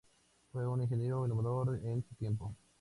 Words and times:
Fue 0.51 0.65
un 0.67 0.81
ingeniero 0.81 1.23
innovador 1.27 1.79
en 1.83 2.01
su 2.01 2.15
tiempo. 2.15 2.55